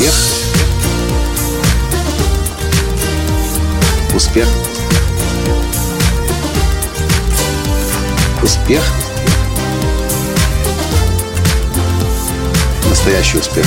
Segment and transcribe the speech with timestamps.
[0.00, 0.14] Успех.
[4.14, 4.48] Успех.
[8.42, 8.82] Успех.
[12.88, 13.66] Настоящий успех.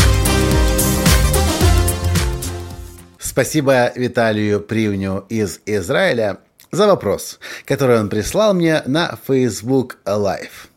[3.20, 6.40] Спасибо Виталию Привню из Израиля
[6.72, 10.68] за вопрос, который он прислал мне на Facebook Live.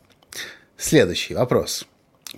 [0.77, 1.87] Следующий вопрос.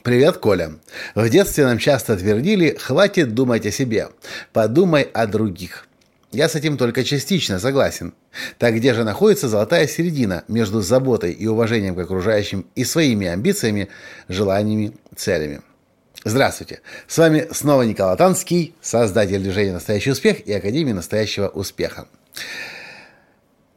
[0.03, 0.73] Привет, Коля.
[1.15, 4.09] В детстве нам часто твердили «хватит думать о себе,
[4.53, 5.87] подумай о других».
[6.31, 8.13] Я с этим только частично согласен.
[8.59, 13.89] Так где же находится золотая середина между заботой и уважением к окружающим и своими амбициями,
[14.27, 15.61] желаниями, целями?
[16.23, 16.81] Здравствуйте!
[17.07, 22.07] С вами снова Николай Танский, создатель движения «Настоящий успех» и Академии «Настоящего успеха».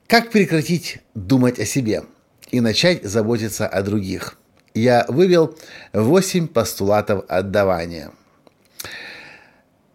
[0.06, 2.04] Как прекратить думать о себе
[2.50, 4.36] и начать заботиться о других?
[4.74, 5.56] Я вывел
[5.92, 8.10] 8 постулатов отдавания.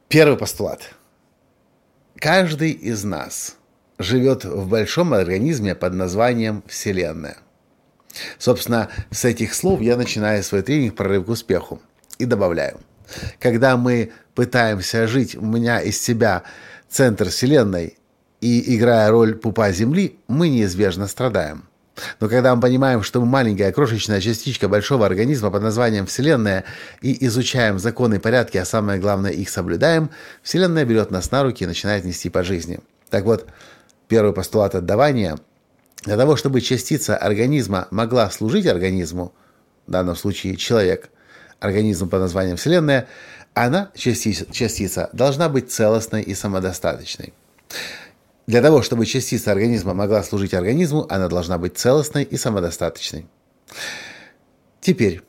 [0.07, 0.93] Первый постулат.
[2.17, 3.57] Каждый из нас
[3.97, 7.37] живет в большом организме под названием Вселенная.
[8.37, 11.81] Собственно, с этих слов я начинаю свой тренинг «Прорыв к успеху»
[12.19, 12.79] и добавляю.
[13.39, 16.43] Когда мы пытаемся жить, у меня из себя
[16.89, 17.97] центр Вселенной,
[18.41, 21.67] и играя роль пупа Земли, мы неизбежно страдаем.
[22.19, 26.63] Но когда мы понимаем, что мы маленькая крошечная частичка большого организма под названием Вселенная
[27.01, 30.09] и изучаем законы и порядки, а самое главное их соблюдаем,
[30.43, 32.79] Вселенная берет нас на руки и начинает нести по жизни.
[33.09, 33.47] Так вот,
[34.07, 35.37] первый постулат отдавания–
[36.03, 39.33] для того, чтобы частица организма могла служить организму,
[39.87, 41.09] в данном случае человек,
[41.59, 43.07] организм под названием Вселенная,
[43.53, 47.33] она, частица, частица должна быть целостной и самодостаточной.
[48.47, 53.27] Для того, чтобы частица организма могла служить организму, она должна быть целостной и самодостаточной.
[54.79, 55.21] Теперь,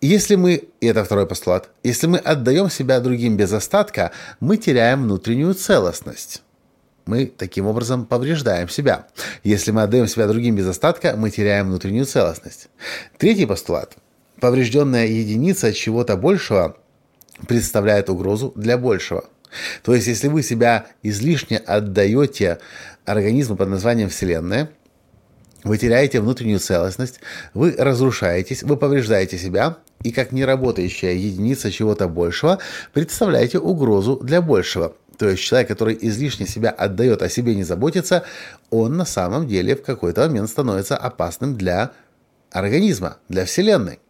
[0.00, 4.10] если мы, и это второй постулат, если мы отдаем себя другим без остатка,
[4.40, 6.42] мы теряем внутреннюю целостность.
[7.06, 9.06] Мы таким образом повреждаем себя.
[9.44, 12.68] Если мы отдаем себя другим без остатка, мы теряем внутреннюю целостность.
[13.18, 13.94] Третий постулат.
[14.40, 16.76] Поврежденная единица чего-то большего
[17.46, 19.26] представляет угрозу для большего–
[19.82, 22.58] то есть, если вы себя излишне отдаете
[23.04, 24.70] организму под названием Вселенная,
[25.64, 27.20] вы теряете внутреннюю целостность,
[27.54, 32.58] вы разрушаетесь, вы повреждаете себя, и как неработающая единица чего-то большего
[32.92, 34.94] представляете угрозу для большего.
[35.16, 38.24] То есть человек, который излишне себя отдает, о себе не заботится,
[38.70, 41.92] он на самом деле в какой-то момент становится опасным для
[42.50, 44.00] организма, для Вселенной.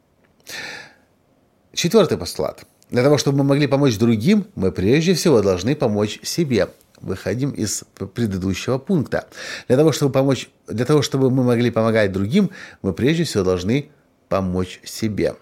[1.73, 6.69] Четвертый постулат– для того, чтобы мы могли помочь другим, мы прежде всего должны помочь себе.
[7.01, 7.83] Выходим из
[8.15, 9.27] предыдущего пункта.
[9.67, 12.51] Для того, чтобы помочь, для того, чтобы мы могли помогать другим,
[12.83, 13.91] мы прежде всего должны
[14.29, 15.35] помочь себе.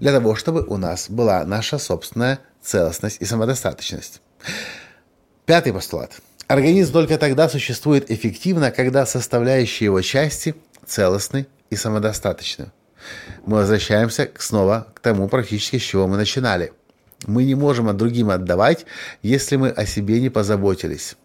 [0.00, 4.22] Для того, чтобы у нас была наша собственная целостность и самодостаточность.
[5.44, 6.22] Пятый постулат.
[6.46, 10.54] Организм только тогда существует эффективно, когда составляющие его части
[10.86, 12.72] целостны и самодостаточны
[13.44, 16.72] мы возвращаемся снова к тому практически, с чего мы начинали.
[17.26, 18.86] Мы не можем от другим отдавать,
[19.22, 21.16] если мы о себе не позаботились.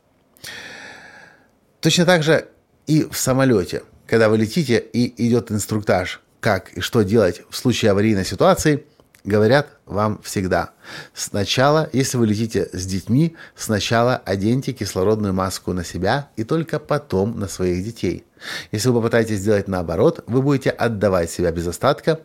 [1.79, 2.47] Точно так же
[2.85, 7.91] и в самолете, когда вы летите и идет инструктаж, как и что делать в случае
[7.91, 8.85] аварийной ситуации–
[9.27, 10.71] говорят вам всегда.
[11.13, 17.37] Сначала, если вы летите с детьми, сначала оденьте кислородную маску на себя и только потом
[17.37, 18.23] на своих детей.
[18.71, 22.21] Если вы попытаетесь сделать наоборот, вы будете отдавать себя без остатка,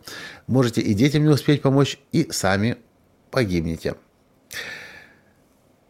[0.46, 2.76] можете и детям не успеть помочь, и сами
[3.30, 3.96] погибнете.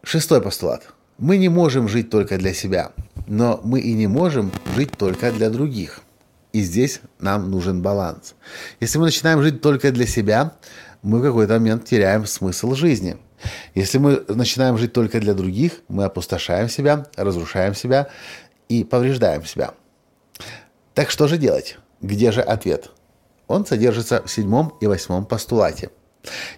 [0.03, 0.93] Шестой постулат.
[1.19, 2.91] Мы не можем жить только для себя,
[3.27, 6.01] но мы и не можем жить только для других.
[6.53, 8.35] И здесь нам нужен баланс.
[8.79, 10.53] Если мы начинаем жить только для себя,
[11.01, 13.17] мы в какой-то момент теряем смысл жизни.
[13.73, 18.07] Если мы начинаем жить только для других, мы опустошаем себя, разрушаем себя
[18.69, 19.73] и повреждаем себя.
[20.93, 21.77] Так что же делать?
[22.01, 22.91] Где же ответ?
[23.47, 25.89] Он содержится в седьмом и восьмом постулате.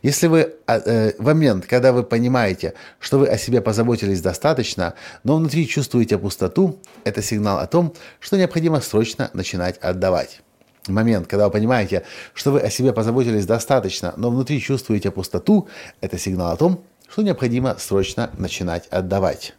[0.04, 4.94] Если вы а, э, в момент, когда вы понимаете, что вы о себе позаботились достаточно,
[5.24, 10.42] но внутри чувствуете пустоту, это сигнал о том, что необходимо срочно начинать отдавать
[10.88, 12.04] момент, когда вы понимаете,
[12.34, 15.68] что вы о себе позаботились достаточно, но внутри чувствуете пустоту,
[16.02, 19.56] это сигнал о том, что необходимо срочно начинать отдавать.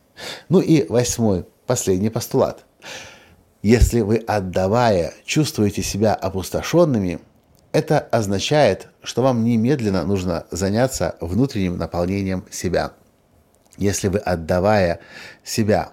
[0.49, 2.64] Ну и восьмой, последний постулат.
[3.62, 7.19] Если вы, отдавая, чувствуете себя опустошенными,
[7.76, 12.93] это означает, что вам немедленно нужно заняться внутренним наполнением себя.
[13.76, 15.00] Если вы, отдавая
[15.44, 15.90] себя,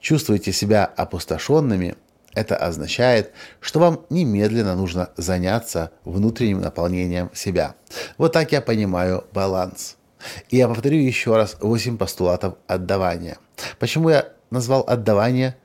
[0.00, 1.94] чувствуете себя опустошенными–
[2.34, 3.30] это означает,
[3.60, 7.76] что вам немедленно нужно заняться внутренним наполнением себя.
[8.18, 9.96] Вот так я понимаю баланс.
[10.48, 13.38] И я повторю еще раз 8 постулатов отдавания.
[13.78, 15.56] Почему я назвал отдавание?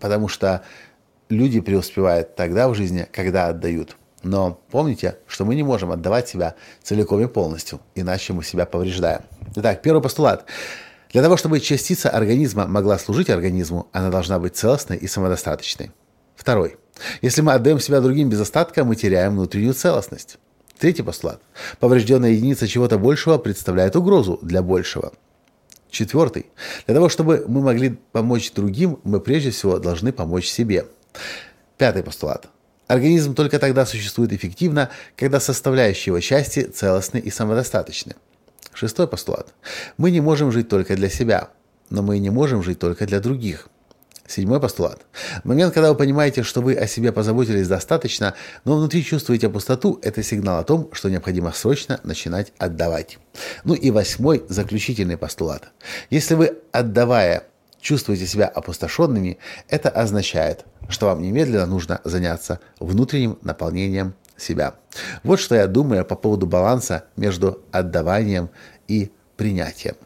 [0.00, 0.62] Потому что
[1.28, 3.96] люди преуспевают тогда в жизни, когда отдают.
[4.28, 9.22] Но помните, что мы не можем отдавать себя целиком и полностью, иначе мы себя повреждаем.
[9.56, 10.44] Итак, первый постулат.
[11.12, 15.92] Для того, чтобы частица организма могла служить организму, она должна быть целостной и самодостаточной.
[16.36, 16.76] Второй.
[17.22, 20.36] Если мы отдаем себя другим без остатка, мы теряем внутреннюю целостность.
[20.78, 21.40] Третий постулат.
[21.80, 25.14] Поврежденная единица чего-то большего представляет угрозу для большего.
[25.90, 26.50] Четвертый.
[26.84, 30.86] Для того, чтобы мы могли помочь другим, мы прежде всего должны помочь себе.
[31.78, 32.50] Пятый постулат.
[32.88, 38.16] Организм только тогда существует эффективно, когда составляющие его части целостны и самодостаточны.
[38.72, 39.54] Шестой постулат.
[39.98, 41.50] Мы не можем жить только для себя,
[41.90, 43.68] но мы не можем жить только для других.
[44.26, 45.00] Седьмой постулат.
[45.44, 50.22] Момент, когда вы понимаете, что вы о себе позаботились достаточно, но внутри чувствуете пустоту, это
[50.22, 53.18] сигнал о том, что необходимо срочно начинать отдавать.
[53.64, 55.70] Ну и восьмой, заключительный постулат.
[56.10, 57.44] Если вы, отдавая,
[57.80, 59.38] чувствуете себя опустошенными,
[59.68, 64.74] это означает, что вам немедленно нужно заняться внутренним наполнением себя.
[65.22, 68.50] Вот что я думаю по поводу баланса между отдаванием
[68.86, 69.96] и принятием.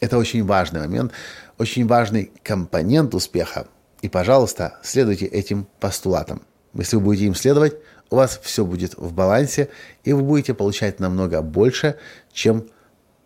[0.00, 1.12] Это очень важный момент,
[1.58, 3.66] очень важный компонент успеха.
[4.02, 6.42] И, пожалуйста, следуйте этим постулатам.
[6.72, 7.74] Если вы будете им следовать,
[8.08, 9.68] у вас все будет в балансе,
[10.04, 11.96] и вы будете получать намного больше,
[12.32, 12.66] чем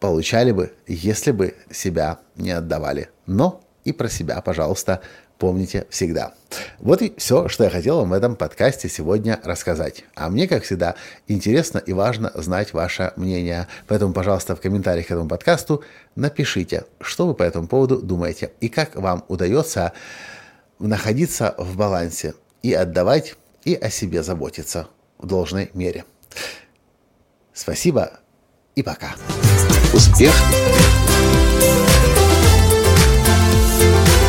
[0.00, 3.08] получали бы, если бы себя не отдавали.
[3.26, 5.00] Но и про себя, пожалуйста,
[5.38, 6.34] помните всегда.
[6.78, 10.04] Вот и все, что я хотел вам в этом подкасте сегодня рассказать.
[10.14, 10.94] А мне, как всегда,
[11.28, 13.68] интересно и важно знать ваше мнение.
[13.86, 15.82] Поэтому, пожалуйста, в комментариях к этому подкасту
[16.16, 19.92] напишите, что вы по этому поводу думаете и как вам удается
[20.78, 24.88] находиться в балансе и отдавать, и о себе заботиться
[25.18, 26.04] в должной мере.
[27.52, 28.20] Спасибо
[28.74, 29.14] и пока.
[29.92, 30.34] Успех.
[30.34, 31.93] Успех.